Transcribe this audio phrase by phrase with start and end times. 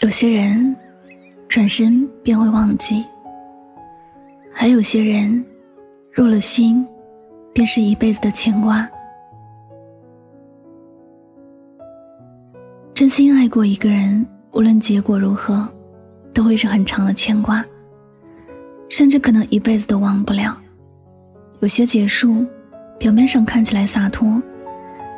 [0.00, 0.76] 有些人
[1.48, 3.04] 转身便会忘记，
[4.54, 5.44] 还有些人
[6.12, 6.86] 入了心，
[7.52, 8.88] 便是一辈子的牵挂。
[12.94, 15.68] 真心爱过一个人，无论结果如何，
[16.32, 17.64] 都会是很长的牵挂，
[18.88, 20.56] 甚至可能一辈子都忘不了。
[21.58, 22.46] 有些结束，
[23.00, 24.40] 表面上看起来洒脱，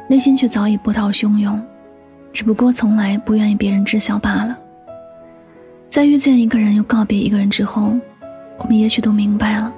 [0.09, 1.62] 内心却早已波涛汹涌，
[2.33, 4.59] 只不过从来不愿意别人知晓罢了。
[5.91, 7.98] 在遇见一个人又告别一个人之后，
[8.59, 9.75] 我们也许都明白了，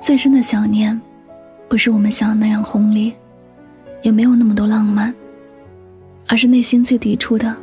[0.00, 1.00] 最深的想念，
[1.68, 3.12] 不是我们想的那样轰烈，
[4.02, 5.14] 也没有那么多浪漫，
[6.26, 7.56] 而是内心最抵触的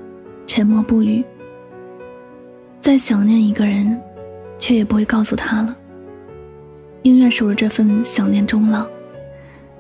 [0.48, 1.22] 沉默不语。
[2.80, 4.00] 再想念一个人，
[4.58, 5.76] 却也不会告诉他了，
[7.02, 8.88] 宁愿守着这份想念终老，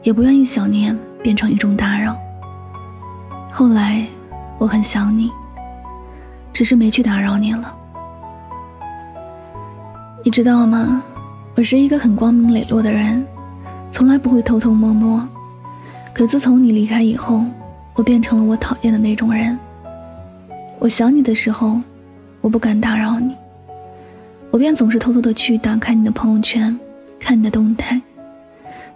[0.03, 2.13] 也不愿意想念变成一种打扰。
[3.53, 4.05] 后来，
[4.57, 5.31] 我很想你。
[6.51, 7.73] 只是没去打扰你了，
[10.21, 11.01] 你知道吗？
[11.55, 13.25] 我是一个很光明磊落的人，
[13.89, 15.25] 从来不会偷偷摸摸。
[16.13, 17.45] 可自从你离开以后，
[17.95, 19.57] 我变成了我讨厌的那种人。
[20.77, 21.79] 我想你的时候，
[22.41, 23.33] 我不敢打扰你，
[24.51, 26.77] 我便总是偷偷的去打开你的朋友圈，
[27.17, 27.99] 看你的动态，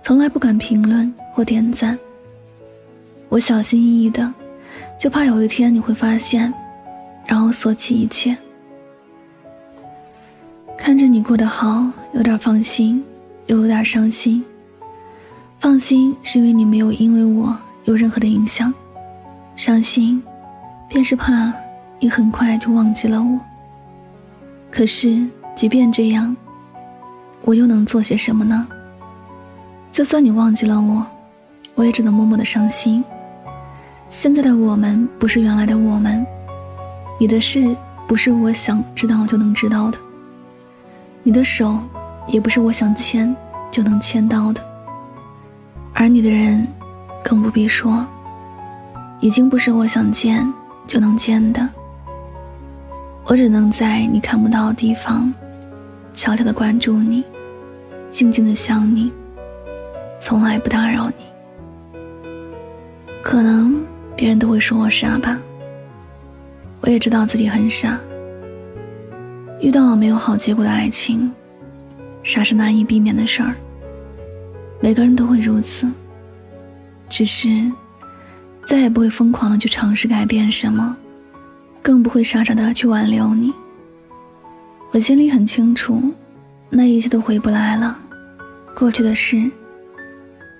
[0.02, 1.98] 从来不敢评论或点赞。
[3.30, 4.34] 我小心翼翼的，
[5.00, 6.54] 就怕有一天你会发现。
[7.26, 8.36] 然后锁起一切，
[10.86, 13.02] 看着你过得好，有点放心，
[13.46, 14.44] 又有点伤心。
[15.58, 18.72] 放心是因为你没有因为我有任何的影响，
[19.56, 20.22] 伤心，
[20.90, 21.54] 便是怕
[22.02, 23.40] 你很快就忘记了我。
[24.70, 26.36] 可是即便这样，
[27.46, 28.68] 我又能做些什么呢？
[29.90, 31.08] 就算你忘记了我，
[31.76, 33.02] 我也只能默默的伤心。
[34.10, 36.26] 现在的我们不是原来的我们。
[37.18, 37.74] 你的事
[38.06, 39.98] 不是我想知道就能知道的，
[41.24, 41.80] 你的手
[42.28, 43.34] 也不是我想牵
[43.72, 44.62] 就能牵到的，
[45.94, 46.68] 而你的人
[47.24, 48.06] 更不必说，
[49.22, 50.46] 已经不是我想见
[50.86, 51.68] 就能见的。
[53.24, 55.34] 我只能在你看不到的地方，
[56.14, 57.24] 悄悄的关注你，
[58.10, 59.10] 静静的想你，
[60.20, 61.24] 从来不打扰你。
[63.22, 63.82] 可能
[64.14, 65.40] 别人都会说我傻吧。
[66.82, 67.98] 我也知道自己很傻，
[69.60, 71.32] 遇到了没有好结果的爱情，
[72.24, 73.56] 傻是难以避免的事儿。
[74.82, 75.88] 每个人都会如此，
[77.10, 77.72] 只是
[78.66, 80.96] 再也不会疯狂的去尝试改变什么，
[81.82, 83.54] 更不会傻傻的去挽留你。
[84.92, 86.02] 我心里很清楚，
[86.70, 87.98] 那一切都回不来了，
[88.76, 89.50] 过去的事，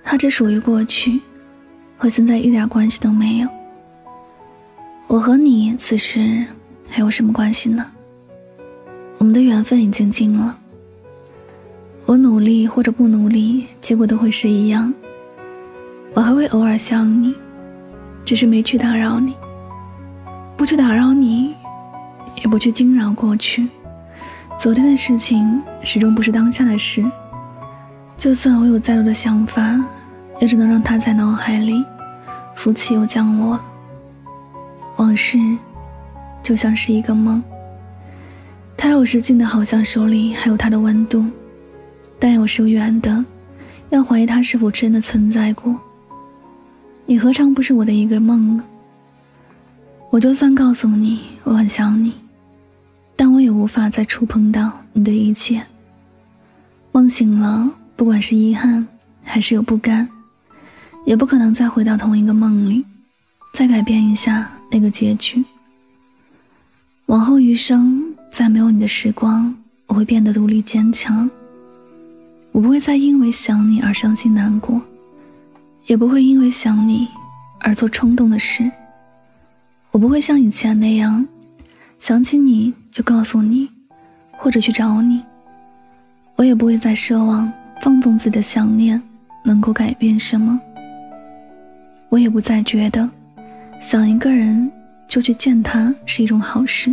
[0.02, 1.20] 它只属于过去，
[1.98, 3.48] 和现在一点关系都没有。
[5.06, 6.44] 我和你此时
[6.88, 7.90] 还有什么关系呢？
[9.18, 10.58] 我们的缘分已经尽了。
[12.06, 14.92] 我努力或者不努力，结果都会是一样。
[16.12, 17.34] 我还会偶尔想你，
[18.24, 19.34] 只是没去打扰你。
[20.56, 21.54] 不去打扰你，
[22.36, 23.68] 也不去惊扰过去。
[24.58, 27.04] 昨天的事情始终不是当下的事。
[28.16, 29.82] 就算我有再多的想法，
[30.40, 31.84] 也只能让它在脑海里
[32.54, 33.58] 浮起又降落。
[34.96, 35.38] 往事
[36.42, 37.42] 就像是一个梦，
[38.76, 41.24] 它有时近的好像手里还有它的温度，
[42.18, 43.24] 但有时远的，
[43.90, 45.78] 要怀疑它是否真的存在过。
[47.06, 48.64] 你何尝不是我的一个梦呢？
[50.10, 52.12] 我就算告诉你我很想你，
[53.16, 55.62] 但我也无法再触碰到你的一切。
[56.92, 58.86] 梦醒了，不管是遗憾
[59.22, 60.08] 还是有不甘，
[61.04, 62.84] 也不可能再回到同一个梦里，
[63.52, 64.50] 再改变一下。
[64.70, 65.44] 那个结局。
[67.06, 69.54] 往后余生，再没有你的时光，
[69.86, 71.30] 我会变得独立坚强。
[72.50, 74.82] 我不会再因为想你而伤心难过，
[75.86, 77.06] 也不会因为想你
[77.60, 78.68] 而做冲动的事。
[79.92, 81.24] 我不会像以前那样，
[82.00, 83.70] 想起你就告诉你，
[84.32, 85.22] 或者去找你。
[86.34, 87.52] 我也不会再奢望
[87.82, 89.00] 放纵自己的想念
[89.44, 90.60] 能够改变什么。
[92.08, 93.08] 我也不再觉得。
[93.80, 94.68] 想一个人
[95.06, 96.92] 就去见他是一种好事。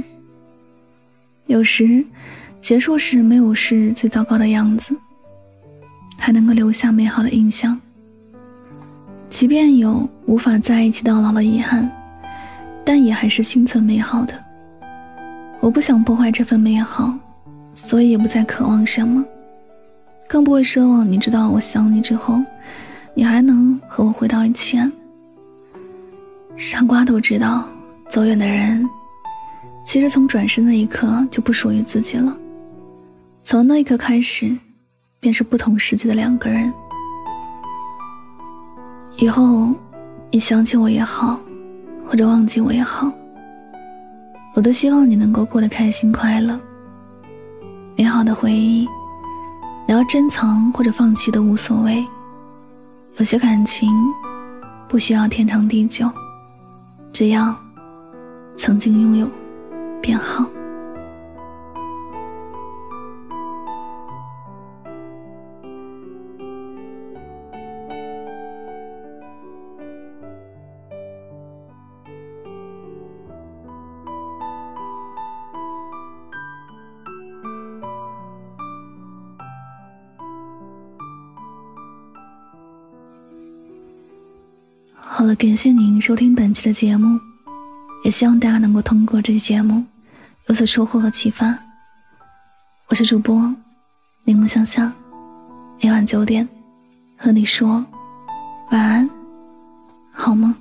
[1.47, 2.05] 有时，
[2.59, 4.95] 结束时没有是最糟糕的样子，
[6.17, 7.79] 还能够留下美好的印象。
[9.29, 11.89] 即便有无法在一起到老的遗憾，
[12.85, 14.33] 但也还是心存美好的。
[15.59, 17.13] 我不想破坏这份美好，
[17.73, 19.23] 所以也不再渴望什么，
[20.27, 22.41] 更不会奢望你知道我想你之后，
[23.13, 24.91] 你还能和我回到以前。
[26.57, 27.67] 傻瓜都知道，
[28.09, 28.87] 走远的人
[29.83, 32.35] 其实从转身那一刻就不属于自己了。
[33.43, 34.55] 从那一刻开始，
[35.19, 36.71] 便是不同世界的两个人。
[39.17, 39.73] 以后，
[40.31, 41.39] 你想起我也好，
[42.07, 43.11] 或者忘记我也好，
[44.55, 46.59] 我都希望你能够过得开心快乐。
[47.97, 48.87] 美好的回忆，
[49.87, 52.05] 你要珍藏或者放弃都无所谓。
[53.17, 53.91] 有些感情，
[54.87, 56.09] 不需要天长地久，
[57.11, 57.53] 只要
[58.55, 59.27] 曾经拥有，
[60.01, 60.45] 便好。
[85.03, 87.19] 好了，感谢您收听本期的节目，
[88.03, 89.85] 也希望大家能够通过这期节目
[90.47, 91.55] 有所收获和启发。
[92.87, 93.53] 我是主播
[94.23, 94.91] 柠檬香香，
[95.79, 96.47] 每晚九点
[97.15, 97.85] 和你说
[98.71, 99.09] 晚安，
[100.11, 100.57] 好吗。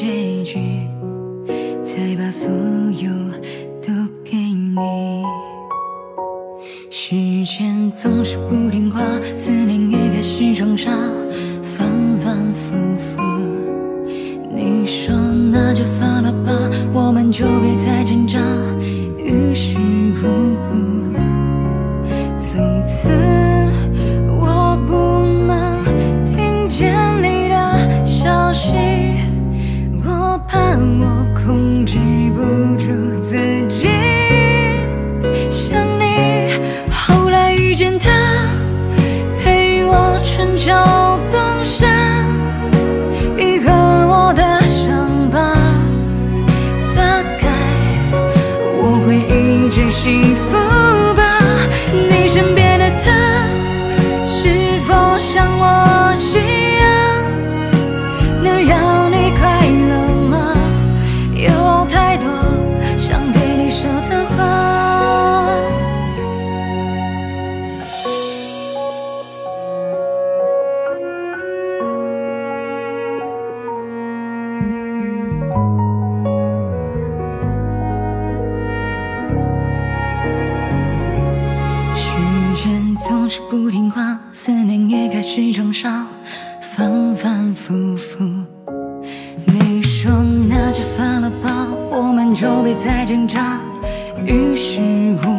[0.00, 0.60] 结局，
[1.82, 3.10] 才把所有
[3.82, 3.92] 都
[4.24, 5.24] 给你。
[6.88, 8.37] 时间总是
[83.28, 86.06] 是不听话，思念也开始装傻，
[86.74, 88.24] 反反复复。
[89.44, 90.10] 你说
[90.48, 93.60] 那就算了吧，我们就别再挣扎，
[94.24, 95.37] 于事无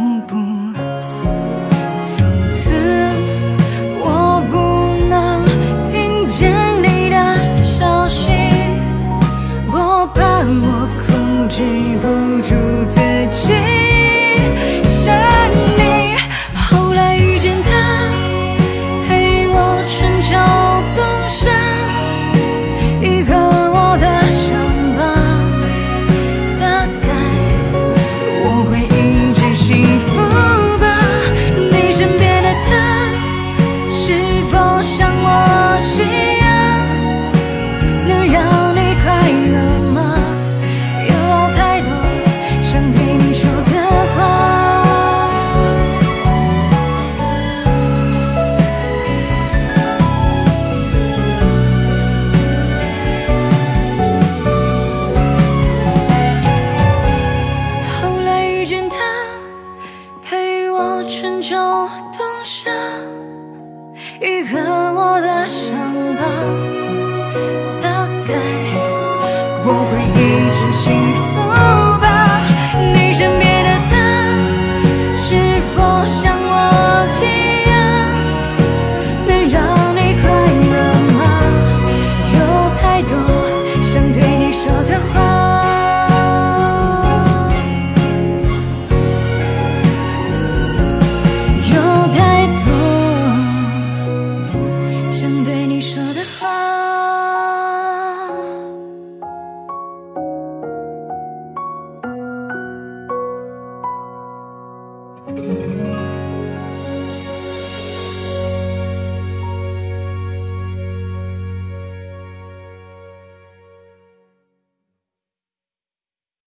[64.49, 64.57] 和，
[64.93, 66.68] 我的伤疤。